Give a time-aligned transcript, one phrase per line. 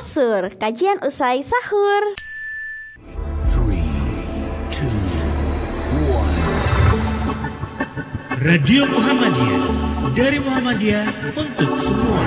[0.00, 2.16] Asur, kajian usai sahur.
[3.44, 3.84] Three,
[4.72, 4.88] two,
[6.08, 6.40] one.
[8.40, 9.60] Radio Muhammadiyah
[10.16, 11.04] dari Muhammadiyah
[11.36, 12.24] untuk semua.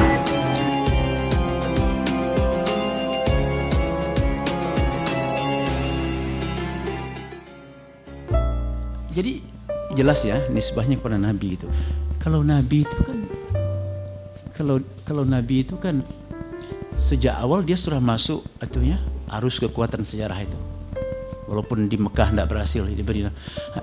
[9.17, 9.41] Jadi
[9.97, 11.65] jelas ya nisbahnya kepada Nabi itu.
[12.21, 13.17] Kalau Nabi itu kan
[14.53, 14.77] kalau
[15.09, 16.05] kalau Nabi itu kan
[16.97, 18.99] sejak awal dia sudah masuk atunya
[19.39, 20.57] arus kekuatan sejarah itu.
[21.43, 23.29] Walaupun di Mekah tidak berhasil di Medina.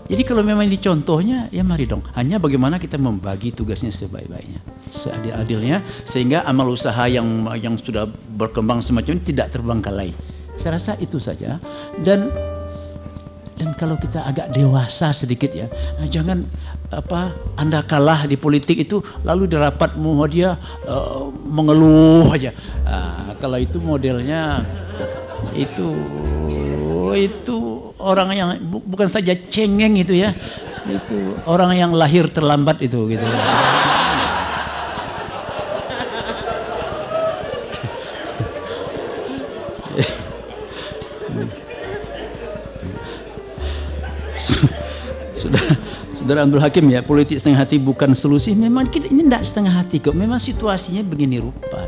[0.09, 2.03] Jadi kalau memang ini contohnya ya mari dong.
[2.17, 4.59] Hanya bagaimana kita membagi tugasnya sebaik-baiknya,
[4.91, 10.11] seadil-adilnya sehingga amal usaha yang yang sudah berkembang semacam ini tidak terbengkalai.
[10.57, 11.61] Saya rasa itu saja
[12.01, 12.33] dan
[13.61, 15.69] dan kalau kita agak dewasa sedikit ya,
[16.09, 16.49] jangan
[16.89, 19.93] apa Anda kalah di politik itu lalu di rapat
[20.33, 20.57] dia
[20.89, 22.57] uh, mengeluh aja.
[22.89, 24.65] Uh, kalau itu modelnya
[25.53, 25.93] itu
[27.13, 27.57] itu
[28.01, 30.33] orang yang bu, bukan saja cengeng itu ya.
[30.89, 33.29] Itu orang yang lahir terlambat itu gitu.
[40.01, 40.25] sudah
[46.31, 48.55] saudara Abdul Hakim ya politik setengah hati bukan solusi.
[48.55, 50.15] Memang kita ini tidak setengah hati kok.
[50.15, 51.83] Memang situasinya begini rupa.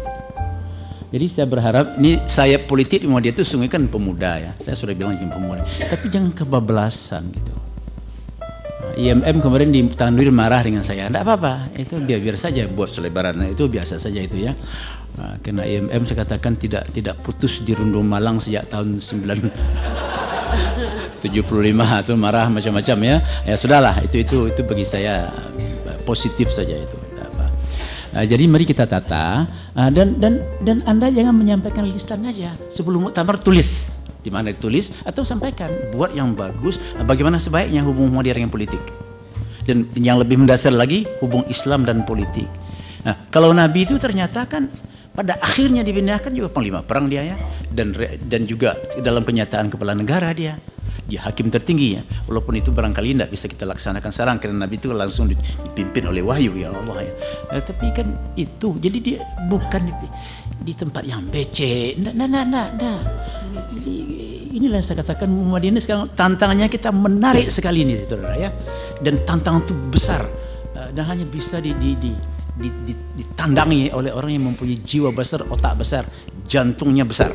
[1.15, 4.51] Jadi saya berharap ini saya politik mau dia itu sungguh kan pemuda ya.
[4.59, 5.63] Saya sudah bilang jangan pemuda.
[5.63, 7.55] Tapi jangan kebablasan gitu.
[8.99, 11.07] IMM kemarin di Tanduir marah dengan saya.
[11.07, 11.71] Tidak apa-apa.
[11.79, 13.39] Itu biar-biar saja buat selebaran.
[13.47, 14.59] Itu biasa saja itu ya.
[15.23, 20.22] Nah, karena IMM saya katakan tidak tidak putus di Rundu Malang sejak tahun 9
[21.23, 21.43] 75
[22.05, 23.17] itu marah macam-macam ya.
[23.47, 25.31] Ya sudahlah, itu itu itu bagi saya
[26.03, 27.13] positif saja itu.
[28.13, 32.53] Uh, jadi mari kita tata uh, dan dan dan Anda jangan menyampaikan listan aja.
[32.69, 33.89] Sebelum muktamar tulis
[34.21, 36.77] di mana ditulis atau sampaikan buat yang bagus
[37.09, 38.85] bagaimana sebaiknya hubung modern dengan politik.
[39.65, 42.45] Dan yang lebih mendasar lagi hubung Islam dan politik.
[43.03, 44.69] Nah, kalau Nabi itu ternyata kan
[45.13, 47.37] pada akhirnya dipindahkan juga panglima perang dia ya.
[47.69, 47.97] Dan
[48.29, 50.57] dan juga dalam kenyataan kepala negara dia.
[51.09, 52.03] Dia hakim tertinggi ya.
[52.25, 56.57] Walaupun itu barangkali tidak bisa kita laksanakan sekarang karena Nabi itu langsung dipimpin oleh wahyu
[56.57, 57.13] ya Allah ya.
[57.53, 58.09] Eh, tapi kan
[58.39, 59.19] itu jadi dia
[59.53, 60.09] bukan di,
[60.65, 62.01] di tempat yang becek.
[62.01, 62.99] Nah nah nah nah, nah.
[63.77, 63.95] Jadi,
[64.57, 68.49] inilah saya katakan Muhammadiyah sekarang tantangannya kita menarik sekali ini saudara ya.
[69.05, 70.25] Dan tantangan itu besar.
[70.73, 72.13] Eh, dan hanya bisa di, di, di
[72.57, 76.05] ditandangi oleh orang yang mempunyai jiwa besar, otak besar,
[76.45, 77.33] jantungnya besar.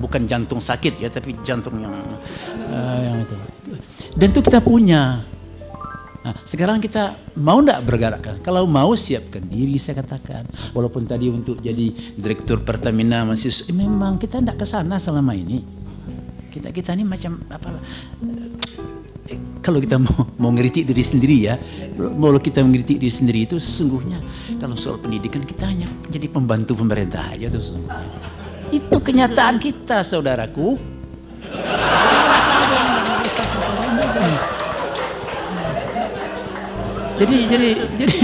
[0.00, 1.92] Bukan jantung sakit ya tapi jantung yang
[2.72, 3.36] uh, yang itu.
[4.16, 5.20] Dan itu kita punya.
[6.20, 8.40] Nah sekarang kita mau tidak bergerak?
[8.40, 10.48] Kalau mau siapkan diri saya katakan.
[10.72, 15.60] Walaupun tadi untuk jadi direktur Pertamina masih eh, memang kita tidak ke sana selama ini.
[16.48, 17.68] Kita kita ini macam apa
[18.24, 18.39] eh,
[19.70, 21.54] kalau kita mau mau ngeritik diri sendiri ya
[21.94, 24.18] mau kita mengeritik diri sendiri itu sesungguhnya
[24.58, 30.78] kalau soal pendidikan kita hanya menjadi pembantu pemerintah aja tuh sesungguhnya itu kenyataan kita, saudaraku.
[37.20, 37.68] Jadi, jadi,
[38.00, 38.16] jadi,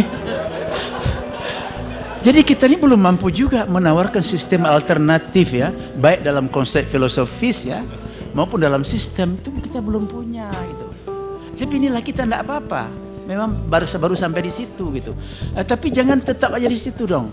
[2.25, 5.69] jadi kita ini belum mampu juga menawarkan sistem alternatif ya,
[6.01, 7.85] baik dalam konsep filosofis ya,
[8.33, 10.86] maupun dalam sistem itu kita belum punya gitu.
[11.57, 12.93] Tapi inilah kita tidak apa-apa.
[13.27, 15.17] Memang baru baru sampai di situ gitu.
[15.57, 17.33] Eh, tapi jangan tetap aja di situ dong.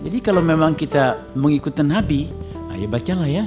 [0.00, 2.30] Jadi kalau memang kita mengikuti Nabi,
[2.78, 3.44] ya bacalah ya.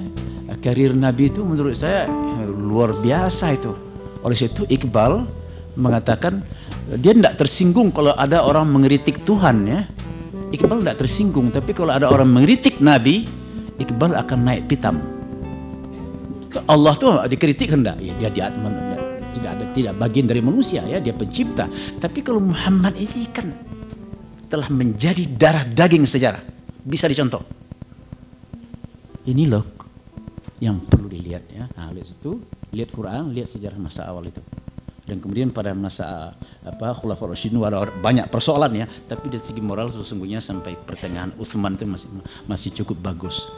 [0.61, 3.73] Karir Nabi itu menurut saya eh, luar biasa itu.
[4.21, 5.25] Oleh itu Iqbal
[5.79, 6.45] mengatakan
[6.99, 9.81] dia tidak tersinggung kalau ada orang mengeritik Tuhan ya.
[10.51, 13.23] Iqbal tidak tersinggung, tapi kalau ada orang mengeritik Nabi,
[13.79, 14.99] Iqbal akan naik pitam.
[16.67, 18.41] Allah tuh dikritik hendak, ya dia di
[19.31, 21.71] tidak ada tidak bagian dari manusia ya, dia pencipta.
[21.97, 23.47] Tapi kalau Muhammad ini kan
[24.51, 26.43] telah menjadi darah daging sejarah.
[26.83, 27.39] Bisa dicontoh.
[29.23, 29.63] Ini loh
[30.59, 31.65] yang perlu dilihat ya.
[31.77, 32.41] Nah, lihat itu,
[32.75, 34.43] lihat Quran, lihat sejarah masa awal itu.
[35.01, 37.57] Dan kemudian pada masa apa Khulafaur Rasyidin
[37.99, 42.09] banyak persoalan ya, tapi dari segi moral sesungguhnya sampai pertengahan Utsman itu masih
[42.45, 43.49] masih cukup bagus.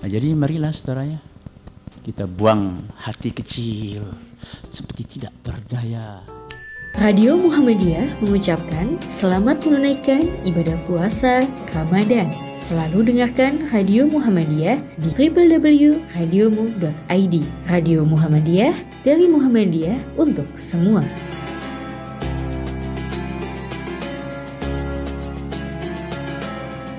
[0.00, 1.18] Nah, jadi marilah saudara ya,
[2.04, 4.04] kita buang hati kecil
[4.68, 6.20] seperti tidak berdaya.
[6.94, 11.42] Radio Muhammadiyah mengucapkan selamat menunaikan ibadah puasa
[11.74, 12.30] Ramadan.
[12.62, 17.34] Selalu dengarkan Radio Muhammadiyah di www.radiomu.id.
[17.66, 21.02] Radio Muhammadiyah dari Muhammadiyah untuk semua.